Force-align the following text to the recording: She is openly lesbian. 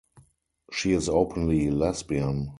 She 0.71 0.93
is 0.93 1.07
openly 1.09 1.69
lesbian. 1.69 2.49